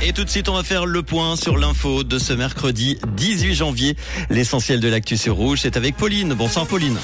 Et 0.00 0.14
tout 0.14 0.24
de 0.24 0.30
suite, 0.30 0.48
on 0.48 0.54
va 0.54 0.62
faire 0.62 0.86
le 0.86 1.02
point 1.02 1.36
sur 1.36 1.58
l'info 1.58 2.04
de 2.04 2.18
ce 2.18 2.32
mercredi 2.32 2.96
18 3.18 3.54
janvier. 3.54 3.94
L'essentiel 4.30 4.80
de 4.80 4.88
l'actu 4.88 5.18
sur 5.18 5.36
Rouge, 5.36 5.58
c'est 5.60 5.76
avec 5.76 5.94
Pauline. 5.94 6.32
Bonsoir 6.32 6.66
Pauline. 6.66 6.96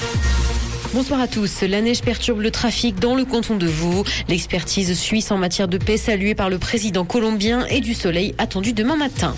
Bonsoir 0.95 1.19
à 1.19 1.27
tous. 1.27 1.61
La 1.61 1.79
neige 1.81 2.01
perturbe 2.01 2.39
le 2.41 2.49
trafic 2.49 2.99
dans 2.99 3.13
le 3.13 3.23
canton 3.23 3.55
de 3.55 3.67
Vaud. 3.67 4.03
L'expertise 4.29 4.97
suisse 4.99 5.29
en 5.29 5.37
matière 5.37 5.67
de 5.67 5.77
paix 5.77 5.97
saluée 5.97 6.33
par 6.33 6.49
le 6.49 6.57
président 6.57 7.05
colombien 7.05 7.67
et 7.67 7.81
du 7.81 7.93
soleil 7.93 8.33
attendu 8.39 8.73
demain 8.73 8.95
matin. 8.95 9.35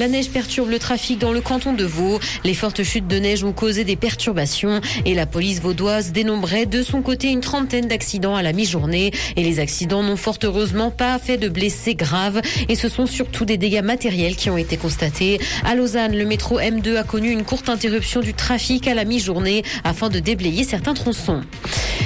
La 0.00 0.08
neige 0.08 0.30
perturbe 0.30 0.70
le 0.70 0.78
trafic 0.78 1.18
dans 1.18 1.30
le 1.30 1.42
canton 1.42 1.74
de 1.74 1.84
Vaud. 1.84 2.20
Les 2.42 2.54
fortes 2.54 2.82
chutes 2.84 3.06
de 3.06 3.18
neige 3.18 3.44
ont 3.44 3.52
causé 3.52 3.84
des 3.84 3.96
perturbations 3.96 4.80
et 5.04 5.12
la 5.12 5.26
police 5.26 5.60
vaudoise 5.60 6.12
dénombrait 6.12 6.64
de 6.64 6.82
son 6.82 7.02
côté 7.02 7.28
une 7.28 7.42
trentaine 7.42 7.86
d'accidents 7.86 8.34
à 8.34 8.40
la 8.40 8.54
mi-journée. 8.54 9.12
Et 9.36 9.42
les 9.42 9.60
accidents 9.60 10.02
n'ont 10.02 10.16
fort 10.16 10.38
heureusement 10.42 10.90
pas 10.90 11.18
fait 11.18 11.36
de 11.36 11.50
blessés 11.50 11.94
graves 11.94 12.40
et 12.70 12.76
ce 12.76 12.88
sont 12.88 13.04
surtout 13.04 13.44
des 13.44 13.58
dégâts 13.58 13.82
matériels 13.82 14.36
qui 14.36 14.48
ont 14.48 14.56
été 14.56 14.78
constatés. 14.78 15.38
À 15.66 15.74
Lausanne, 15.74 16.16
le 16.16 16.24
métro 16.24 16.58
M2 16.58 16.96
a 16.96 17.02
connu 17.02 17.28
une 17.28 17.44
courte 17.44 17.68
interruption 17.68 18.22
du 18.22 18.32
trafic 18.32 18.88
à 18.88 18.94
la 18.94 19.04
mi-journée 19.04 19.64
afin 19.84 20.08
de 20.08 20.18
déblayer 20.18 20.64
certains 20.64 20.94
tronçons. 20.94 21.42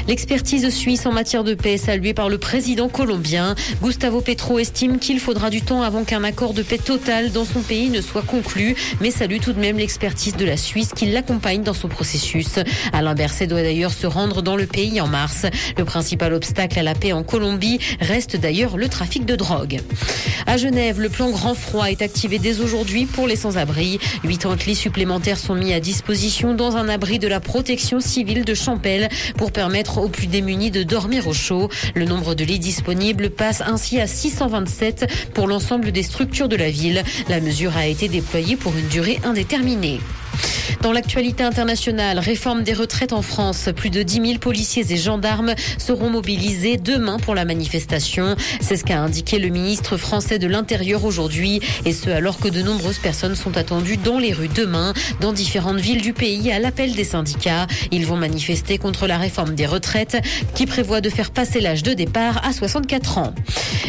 L'expertise 0.09 0.69
suisse 0.69 1.07
en 1.07 1.13
matière 1.13 1.45
de 1.45 1.55
paix 1.55 1.79
saluée 1.79 2.13
par 2.13 2.29
le 2.29 2.39
président 2.39 2.89
colombien. 2.89 3.55
Gustavo 3.83 4.21
Petro 4.21 4.59
estime 4.59 4.99
qu'il 4.99 5.21
faudra 5.21 5.49
du 5.49 5.63
temps 5.63 5.83
avant 5.83 6.03
qu'un 6.05 6.25
accord 6.25 6.53
de 6.55 6.63
paix 6.63 6.79
total 6.79 7.31
dans 7.31 7.45
son 7.45 7.61
pays 7.61 7.84
ne 7.91 8.01
soit 8.01 8.23
conclu, 8.23 8.77
mais 9.01 9.11
salue 9.11 9.39
tout 9.41 9.53
de 9.53 9.61
même 9.61 9.79
l'expertise 9.79 10.37
de 10.37 10.45
la 10.45 10.57
Suisse 10.57 10.91
qui 10.95 11.07
l'accompagne 11.07 11.63
dans 11.63 11.75
son 11.75 11.89
processus. 11.89 12.59
Alain 12.93 13.15
Berset 13.15 13.47
doit 13.47 13.63
d'ailleurs 13.63 13.93
se 13.93 14.07
rendre 14.07 14.43
dans 14.43 14.57
le 14.57 14.67
pays 14.67 15.01
en 15.01 15.07
mars. 15.07 15.47
Le 15.77 15.85
principal 15.85 16.33
obstacle 16.35 16.79
à 16.79 16.83
la 16.83 16.95
paix 16.95 17.13
en 17.13 17.23
Colombie 17.23 17.79
reste 18.01 18.37
d'ailleurs 18.37 18.77
le 18.77 18.89
trafic 18.89 19.25
de 19.25 19.37
drogue. 19.37 19.81
À 20.47 20.57
Genève, 20.57 21.01
le 21.01 21.09
plan 21.09 21.31
grand 21.31 21.55
froid 21.55 21.87
est 21.87 22.03
activé 22.03 22.39
dès 22.39 22.61
aujourd'hui 22.61 23.07
pour 23.07 23.27
les 23.27 23.37
sans-abri. 23.37 23.99
80 24.23 24.57
lits 24.67 24.75
supplémentaires 24.75 25.39
sont 25.39 25.55
mis 25.55 25.73
à 25.73 25.81
disposition 25.81 26.55
dans 26.55 26.77
un 26.77 26.89
abri 26.89 27.19
de 27.19 27.29
la 27.29 27.41
protection 27.41 28.01
civile 28.01 28.45
de 28.45 28.55
Champel 28.55 29.09
pour 29.37 29.53
permettre 29.53 29.99
aux 29.99 30.09
plus 30.09 30.27
démunis 30.27 30.71
de 30.71 30.83
dormir 30.83 31.29
au 31.29 31.33
chaud. 31.33 31.69
Le 31.95 32.05
nombre 32.05 32.35
de 32.35 32.45
lits 32.45 32.59
disponibles 32.59 33.31
passe 33.31 33.63
ainsi 33.63 34.01
à 34.01 34.07
627 34.07 35.31
pour 35.35 35.47
l'ensemble 35.47 35.93
des 35.93 36.03
structures 36.03 36.49
de 36.49 36.57
la 36.57 36.71
ville. 36.71 37.03
La 37.29 37.41
mesure 37.41 37.74
a 37.77 37.87
été 37.87 38.09
déployée 38.09 38.57
pour 38.57 38.77
une 38.77 38.89
durée 38.89 39.21
indéterminée. 39.25 40.01
Dans 40.85 40.93
l'actualité 40.93 41.43
internationale, 41.45 42.19
réforme 42.19 42.63
des 42.63 42.75
retraites 42.75 43.15
en 43.15 43.23
France. 43.23 43.71
Plus 43.75 43.89
de 43.89 44.03
10 44.03 44.15
000 44.27 44.39
policiers 44.39 44.85
et 44.91 44.97
gendarmes 44.97 45.55
seront 45.79 46.11
mobilisés 46.11 46.77
demain 46.77 47.19
pour 47.19 47.35
la 47.35 47.45
manifestation. 47.45 48.37
C'est 48.61 48.77
ce 48.77 48.85
qu'a 48.85 49.01
indiqué 49.01 49.39
le 49.39 49.49
ministre 49.49 49.97
français 49.97 50.39
de 50.39 50.47
l'Intérieur 50.47 51.05
aujourd'hui. 51.05 51.61
Et 51.87 51.93
ce, 51.93 52.11
alors 52.11 52.39
que 52.39 52.49
de 52.49 52.61
nombreuses 52.61 52.99
personnes 52.99 53.35
sont 53.35 53.57
attendues 53.57 53.97
dans 53.97 54.19
les 54.19 54.33
rues 54.33 54.49
demain, 54.49 54.93
dans 55.21 55.33
différentes 55.33 55.79
villes 55.79 56.03
du 56.03 56.13
pays, 56.13 56.53
à 56.53 56.59
l'appel 56.59 56.95
des 56.95 57.05
syndicats. 57.05 57.67
Ils 57.91 58.05
vont 58.05 58.17
manifester 58.17 58.77
contre 58.77 59.07
la 59.07 59.17
réforme 59.17 59.55
des 59.55 59.67
retraites 59.67 60.19
qui 60.55 60.67
prévoit 60.67 61.01
de 61.01 61.09
faire 61.09 61.31
passer 61.31 61.61
l'âge 61.61 61.83
de 61.83 61.95
départ 61.95 62.45
à 62.45 62.53
64 62.53 63.19
ans. 63.19 63.35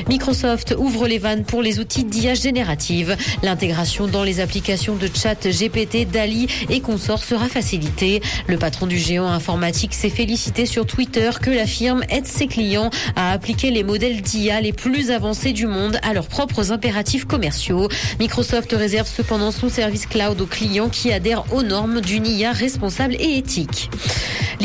Microsoft 0.07 0.75
ouvre 0.77 1.07
les 1.07 1.17
vannes 1.17 1.43
pour 1.43 1.61
les 1.61 1.79
outils 1.79 2.03
d'IA 2.03 2.35
générative. 2.35 3.17
L'intégration 3.43 4.07
dans 4.07 4.23
les 4.23 4.39
applications 4.39 4.95
de 4.95 5.09
chat 5.13 5.47
GPT, 5.47 6.09
DALI 6.09 6.34
et 6.69 6.79
consorts 6.79 7.23
sera 7.23 7.47
facilitée. 7.47 8.21
Le 8.47 8.57
patron 8.57 8.87
du 8.87 8.97
géant 8.97 9.27
informatique 9.27 9.93
s'est 9.93 10.09
félicité 10.09 10.65
sur 10.65 10.85
Twitter 10.85 11.29
que 11.41 11.49
la 11.49 11.65
firme 11.65 12.03
aide 12.09 12.27
ses 12.27 12.47
clients 12.47 12.89
à 13.15 13.31
appliquer 13.31 13.71
les 13.71 13.83
modèles 13.83 14.21
d'IA 14.21 14.61
les 14.61 14.73
plus 14.73 15.11
avancés 15.11 15.53
du 15.53 15.67
monde 15.67 15.99
à 16.03 16.13
leurs 16.13 16.27
propres 16.27 16.71
impératifs 16.71 17.25
commerciaux. 17.25 17.87
Microsoft 18.19 18.73
réserve 18.73 19.07
cependant 19.07 19.51
son 19.51 19.69
service 19.69 20.05
cloud 20.05 20.39
aux 20.41 20.45
clients 20.45 20.89
qui 20.89 21.11
adhèrent 21.11 21.45
aux 21.53 21.63
normes 21.63 22.01
d'une 22.01 22.25
IA 22.25 22.51
responsable 22.51 23.15
et 23.19 23.37
éthique. 23.37 23.89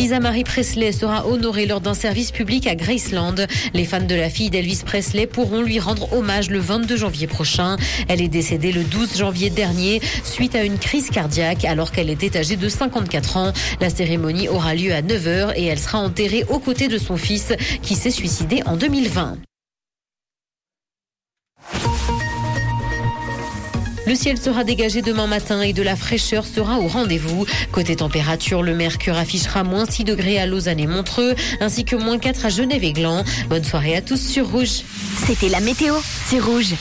Lisa 0.00 0.18
Marie 0.18 0.44
Presley 0.44 0.92
sera 0.92 1.26
honorée 1.26 1.66
lors 1.66 1.82
d'un 1.82 1.92
service 1.92 2.30
public 2.30 2.66
à 2.66 2.74
Graceland. 2.74 3.34
Les 3.74 3.84
fans 3.84 4.00
de 4.00 4.14
la 4.14 4.30
fille 4.30 4.48
d'Elvis 4.48 4.80
Presley 4.82 5.26
pourront 5.26 5.60
lui 5.60 5.78
rendre 5.78 6.10
hommage 6.14 6.48
le 6.48 6.58
22 6.58 6.96
janvier 6.96 7.26
prochain. 7.26 7.76
Elle 8.08 8.22
est 8.22 8.28
décédée 8.28 8.72
le 8.72 8.82
12 8.82 9.18
janvier 9.18 9.50
dernier 9.50 10.00
suite 10.24 10.54
à 10.54 10.64
une 10.64 10.78
crise 10.78 11.10
cardiaque 11.10 11.66
alors 11.66 11.92
qu'elle 11.92 12.08
était 12.08 12.38
âgée 12.38 12.56
de 12.56 12.68
54 12.70 13.36
ans. 13.36 13.52
La 13.82 13.90
cérémonie 13.90 14.48
aura 14.48 14.74
lieu 14.74 14.94
à 14.94 15.02
9h 15.02 15.52
et 15.56 15.66
elle 15.66 15.78
sera 15.78 15.98
enterrée 15.98 16.46
aux 16.48 16.60
côtés 16.60 16.88
de 16.88 16.96
son 16.96 17.18
fils 17.18 17.52
qui 17.82 17.94
s'est 17.94 18.10
suicidé 18.10 18.62
en 18.64 18.78
2020. 18.78 19.36
Le 24.10 24.16
ciel 24.16 24.40
sera 24.40 24.64
dégagé 24.64 25.02
demain 25.02 25.28
matin 25.28 25.62
et 25.62 25.72
de 25.72 25.84
la 25.84 25.94
fraîcheur 25.94 26.44
sera 26.44 26.80
au 26.80 26.88
rendez-vous. 26.88 27.46
Côté 27.70 27.94
température, 27.94 28.60
le 28.60 28.74
mercure 28.74 29.16
affichera 29.16 29.62
moins 29.62 29.86
6 29.88 30.02
degrés 30.02 30.40
à 30.40 30.46
Lausanne 30.46 30.80
et 30.80 30.88
Montreux, 30.88 31.36
ainsi 31.60 31.84
que 31.84 31.94
moins 31.94 32.18
4 32.18 32.46
à 32.46 32.48
Genève 32.48 32.82
et 32.82 32.92
Gland. 32.92 33.22
Bonne 33.48 33.62
soirée 33.62 33.94
à 33.94 34.02
tous 34.02 34.20
sur 34.20 34.50
Rouge. 34.50 34.82
C'était 35.28 35.48
la 35.48 35.60
météo, 35.60 35.94
c'est 36.26 36.40
Rouge. 36.40 36.66